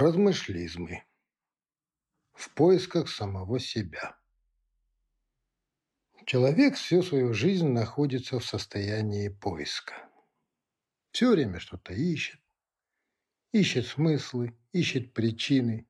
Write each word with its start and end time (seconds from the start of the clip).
Размышлизмы. 0.00 1.02
В 2.32 2.54
поисках 2.54 3.08
самого 3.08 3.58
себя. 3.58 4.16
Человек 6.24 6.76
всю 6.76 7.02
свою 7.02 7.34
жизнь 7.34 7.66
находится 7.66 8.38
в 8.38 8.44
состоянии 8.44 9.28
поиска. 9.28 10.08
Все 11.10 11.32
время 11.32 11.58
что-то 11.58 11.94
ищет. 11.94 12.40
Ищет 13.50 13.88
смыслы, 13.88 14.56
ищет 14.70 15.12
причины, 15.14 15.88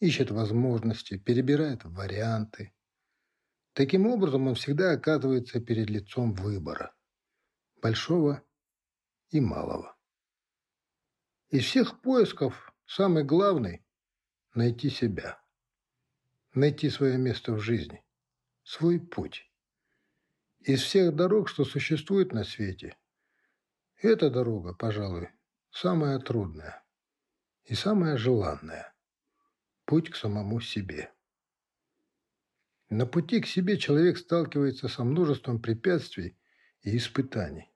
ищет 0.00 0.30
возможности, 0.30 1.18
перебирает 1.18 1.84
варианты. 1.84 2.72
Таким 3.74 4.06
образом, 4.06 4.46
он 4.46 4.54
всегда 4.54 4.92
оказывается 4.92 5.60
перед 5.60 5.90
лицом 5.90 6.32
выбора. 6.32 6.96
Большого 7.82 8.42
и 9.28 9.38
малого. 9.42 9.94
Из 11.50 11.64
всех 11.64 12.00
поисков 12.00 12.73
Самый 12.86 13.24
главный– 13.24 13.82
найти 14.54 14.90
себя, 14.90 15.42
найти 16.52 16.90
свое 16.90 17.16
место 17.16 17.52
в 17.52 17.60
жизни, 17.60 18.04
свой 18.62 19.00
путь. 19.00 19.50
Из 20.60 20.82
всех 20.82 21.16
дорог, 21.16 21.48
что 21.48 21.64
существует 21.64 22.32
на 22.32 22.44
свете, 22.44 22.96
эта 23.96 24.28
дорога, 24.30 24.74
пожалуй, 24.74 25.30
самая 25.70 26.18
трудная 26.18 26.84
и 27.64 27.74
самая 27.74 28.18
желанная– 28.18 28.94
путь 29.86 30.10
к 30.10 30.16
самому 30.16 30.60
себе. 30.60 31.10
На 32.90 33.06
пути 33.06 33.40
к 33.40 33.46
себе 33.46 33.78
человек 33.78 34.18
сталкивается 34.18 34.88
со 34.88 35.04
множеством 35.04 35.60
препятствий 35.60 36.38
и 36.82 36.98
испытаний. 36.98 37.72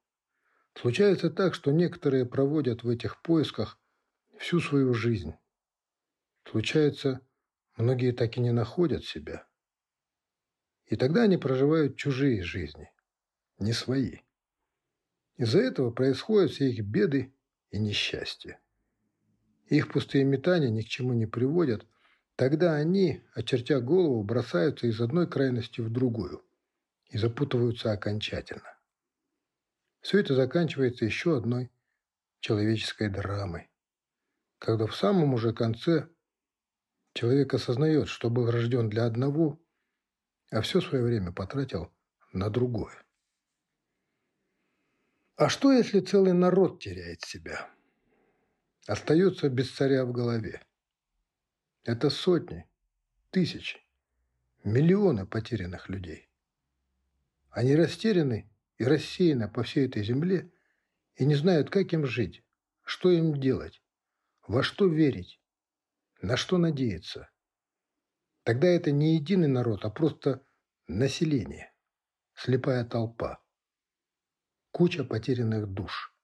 Случается 0.75 1.31
так, 1.31 1.55
что 1.55 1.73
некоторые 1.73 2.27
проводят 2.27 2.83
в 2.83 2.89
этих 2.91 3.23
поисках 3.23 3.81
всю 4.39 4.61
свою 4.61 4.95
жизнь. 4.95 5.35
Случается, 6.49 7.21
многие 7.77 8.13
так 8.13 8.37
и 8.37 8.41
не 8.41 8.53
находят 8.53 9.05
себя. 9.05 9.47
И 10.87 10.97
тогда 10.97 11.23
они 11.25 11.37
проживают 11.37 11.97
чужие 11.97 12.43
жизни, 12.43 12.91
не 13.59 13.73
свои. 13.73 14.21
Из-за 15.37 15.61
этого 15.61 15.91
происходят 15.91 16.53
все 16.53 16.71
их 16.71 16.85
беды 16.85 17.35
и 17.71 17.79
несчастья. 17.79 18.59
Их 19.67 19.93
пустые 19.93 20.25
метания 20.25 20.71
ни 20.71 20.83
к 20.83 20.89
чему 20.89 21.13
не 21.13 21.27
приводят. 21.27 21.87
Тогда 22.37 22.75
они, 22.75 23.23
очертя 23.35 23.81
голову, 23.81 24.23
бросаются 24.23 24.87
из 24.87 25.01
одной 25.01 25.29
крайности 25.29 25.81
в 25.81 25.91
другую 25.91 26.43
и 27.11 27.19
запутываются 27.19 27.93
окончательно. 27.93 28.79
Все 30.01 30.21
это 30.21 30.35
заканчивается 30.35 31.05
еще 31.05 31.37
одной 31.37 31.71
человеческой 32.41 33.11
драмой 33.11 33.68
когда 34.59 34.87
в 34.87 34.97
самом 34.97 35.35
уже 35.35 35.53
конце 35.53 36.09
человек 37.15 37.55
осознает, 37.55 38.09
что 38.09 38.31
был 38.31 38.51
рожден 38.51 38.89
для 38.89 39.05
одного, 39.05 39.61
а 40.51 40.61
все 40.61 40.81
свое 40.81 41.05
время 41.05 41.33
потратил 41.33 41.93
на 42.33 42.51
другое. 42.51 42.95
А 45.37 45.49
что, 45.49 45.73
если 45.73 46.01
целый 46.01 46.33
народ 46.33 46.81
теряет 46.81 47.23
себя? 47.23 47.71
Остается 48.87 49.49
без 49.49 49.71
царя 49.71 50.05
в 50.05 50.13
голове. 50.13 50.63
Это 51.85 52.11
сотни, 52.11 52.67
тысячи, 53.31 53.79
миллионы 54.65 55.27
потерянных 55.27 55.89
людей. 55.89 56.29
Они 57.51 57.77
растеряны 57.77 58.51
и 58.79 58.85
рассеяны 58.85 59.49
по 59.49 59.63
всей 59.63 59.87
этой 59.87 60.03
земле 60.03 60.51
и 61.17 61.25
не 61.25 61.35
знают, 61.35 61.71
как 61.71 61.93
им 61.93 62.07
жить, 62.07 62.43
что 62.83 63.11
им 63.11 63.41
делать, 63.41 63.81
во 64.49 64.63
что 64.63 64.87
верить? 64.87 65.41
На 66.23 66.39
что 66.39 66.57
надеяться? 66.57 67.31
Тогда 68.45 68.67
это 68.67 68.91
не 68.91 69.15
единый 69.15 69.47
народ, 69.47 69.85
а 69.85 69.91
просто 69.91 70.43
население. 70.87 71.73
Слепая 72.35 72.85
толпа. 72.87 73.41
Куча 74.71 75.05
потерянных 75.05 75.69
душ. 75.69 76.15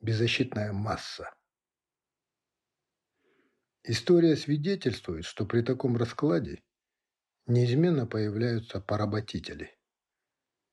Беззащитная 0.00 0.72
масса. 0.72 1.32
История 3.84 4.34
свидетельствует, 4.36 5.24
что 5.24 5.46
при 5.46 5.62
таком 5.62 5.96
раскладе 5.96 6.62
неизменно 7.46 8.06
появляются 8.06 8.80
поработители. 8.80 9.78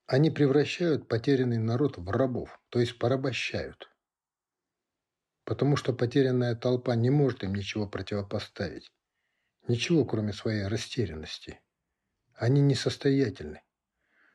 Они 0.07 0.31
превращают 0.31 1.07
потерянный 1.07 1.59
народ 1.59 1.97
в 1.97 2.09
рабов, 2.09 2.59
то 2.69 2.79
есть 2.79 2.97
порабощают 2.97 3.94
потому 5.45 5.77
что 5.77 5.93
потерянная 5.93 6.55
толпа 6.55 6.95
не 6.95 7.11
может 7.11 7.43
им 7.43 7.53
ничего 7.53 7.87
противопоставить. 7.87 8.91
Ничего, 9.67 10.03
кроме 10.03 10.33
своей 10.33 10.63
растерянности. 10.63 11.61
Они 12.33 12.61
несостоятельны. 12.61 13.63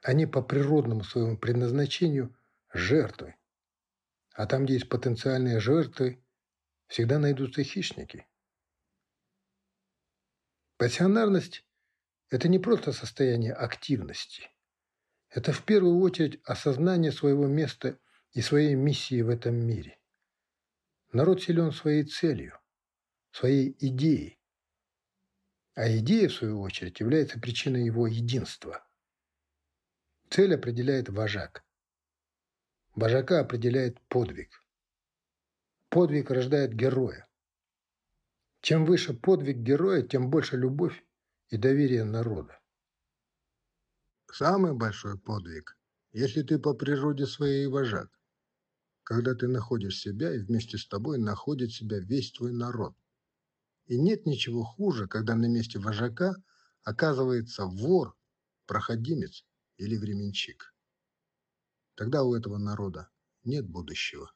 Они 0.02 0.24
по 0.26 0.40
природному 0.40 1.04
своему 1.04 1.36
предназначению 1.36 2.34
жертвы. 2.72 3.34
А 4.32 4.46
там, 4.46 4.64
где 4.64 4.74
есть 4.74 4.88
потенциальные 4.88 5.60
жертвы, 5.60 6.24
всегда 6.86 7.18
найдутся 7.18 7.62
хищники. 7.62 8.26
Пассионарность– 10.78 11.66
это 12.30 12.48
не 12.48 12.58
просто 12.58 12.92
состояние 12.92 13.52
активности. 13.52 14.48
Это 15.28 15.52
в 15.52 15.64
первую 15.64 15.98
очередь 15.98 16.40
осознание 16.44 17.12
своего 17.12 17.46
места 17.46 17.98
и 18.32 18.40
своей 18.40 18.74
миссии 18.74 19.20
в 19.20 19.28
этом 19.28 19.54
мире. 19.54 19.99
Народ 21.12 21.42
силен 21.42 21.72
своей 21.72 22.04
целью, 22.04 22.56
своей 23.32 23.76
идеей. 23.80 24.38
А 25.74 25.88
идея, 25.98 26.28
в 26.28 26.34
свою 26.34 26.60
очередь, 26.60 27.00
является 27.00 27.40
причиной 27.40 27.84
его 27.84 28.06
единства. 28.06 28.86
Цель 30.28 30.54
определяет 30.54 31.08
вожак. 31.08 31.64
Вожака 32.94 33.40
определяет 33.40 34.00
подвиг. 34.02 34.64
Подвиг 35.88 36.30
рождает 36.30 36.74
героя. 36.74 37.28
Чем 38.60 38.84
выше 38.84 39.12
подвиг 39.12 39.56
героя, 39.56 40.02
тем 40.02 40.30
больше 40.30 40.56
любовь 40.56 41.04
и 41.48 41.56
доверие 41.56 42.04
народа. 42.04 42.60
Самый 44.30 44.74
большой 44.74 45.18
подвиг, 45.18 45.76
если 46.12 46.42
ты 46.42 46.60
по 46.60 46.72
природе 46.72 47.26
своей 47.26 47.66
вожак 47.66 48.19
когда 49.10 49.34
ты 49.34 49.48
находишь 49.48 49.98
себя, 49.98 50.32
и 50.32 50.38
вместе 50.38 50.78
с 50.78 50.86
тобой 50.86 51.18
находит 51.18 51.72
себя 51.72 51.98
весь 51.98 52.30
твой 52.30 52.52
народ. 52.52 52.94
И 53.86 53.98
нет 53.98 54.24
ничего 54.24 54.62
хуже, 54.62 55.08
когда 55.08 55.34
на 55.34 55.46
месте 55.46 55.80
вожака 55.80 56.36
оказывается 56.84 57.66
вор, 57.66 58.16
проходимец 58.66 59.44
или 59.78 59.96
временщик. 59.96 60.72
Тогда 61.96 62.22
у 62.22 62.36
этого 62.36 62.56
народа 62.58 63.10
нет 63.42 63.68
будущего. 63.68 64.32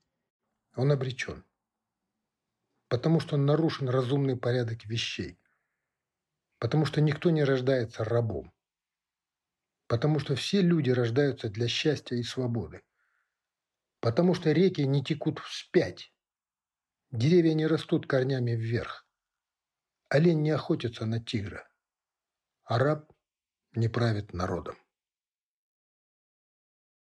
Он 0.75 0.91
обречен. 0.91 1.45
Потому 2.89 3.21
что 3.21 3.37
нарушен 3.37 3.89
разумный 3.89 4.37
порядок 4.37 4.87
вещей. 4.87 5.39
Потому 6.59 6.85
что 6.85 7.01
никто 7.01 7.31
не 7.31 7.45
рождается 7.45 8.03
рабом. 8.03 8.53
Потому 9.87 10.19
что 10.19 10.35
все 10.35 10.63
люди 10.63 10.91
рождаются 10.91 11.49
для 11.49 11.69
счастья 11.69 12.17
и 12.17 12.25
свободы 12.25 12.83
потому 14.05 14.35
что 14.35 14.53
реки 14.53 14.83
не 14.87 15.03
текут 15.03 15.39
вспять. 15.39 16.13
Деревья 17.11 17.55
не 17.55 17.67
растут 17.67 18.07
корнями 18.07 18.51
вверх. 18.51 19.09
Олень 20.11 20.43
не 20.43 20.51
охотится 20.51 21.07
на 21.07 21.25
тигра. 21.25 21.67
А 22.65 22.79
раб 22.79 23.11
не 23.73 23.89
правит 23.89 24.35
народом. 24.35 24.77